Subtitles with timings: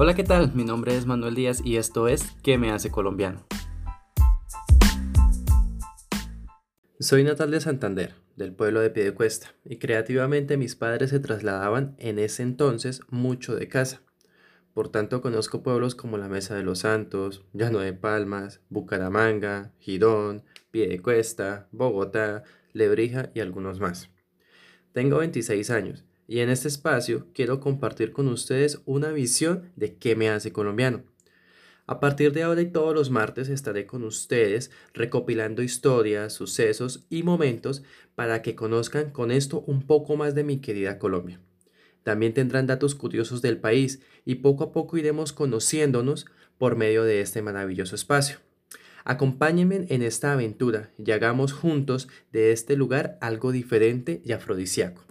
[0.00, 0.54] Hola, ¿qué tal?
[0.54, 3.44] Mi nombre es Manuel Díaz y esto es ¿Qué me hace colombiano?
[7.00, 12.20] Soy natal de Santander, del pueblo de Piedecuesta, y creativamente mis padres se trasladaban en
[12.20, 14.02] ese entonces mucho de casa.
[14.72, 20.44] Por tanto, conozco pueblos como la Mesa de los Santos, Llano de Palmas, Bucaramanga, Girón,
[20.70, 24.10] Piedecuesta, Bogotá, Lebrija y algunos más.
[24.92, 30.14] Tengo 26 años y en este espacio quiero compartir con ustedes una visión de qué
[30.14, 31.02] me hace colombiano.
[31.86, 37.22] A partir de ahora y todos los martes estaré con ustedes recopilando historias, sucesos y
[37.22, 37.82] momentos
[38.14, 41.40] para que conozcan con esto un poco más de mi querida Colombia.
[42.02, 46.26] También tendrán datos curiosos del país y poco a poco iremos conociéndonos
[46.58, 48.38] por medio de este maravilloso espacio.
[49.04, 55.06] Acompáñenme en esta aventura y hagamos juntos de este lugar algo diferente y afrodisíaco.